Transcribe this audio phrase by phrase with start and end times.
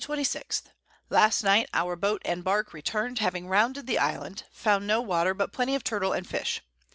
[1.11, 5.53] _Last Night our Boat and Bark return'd, having rounded the Island, found no Water, but
[5.53, 6.63] Plenty of Turtle and Fish.